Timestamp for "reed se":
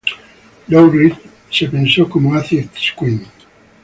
0.89-1.67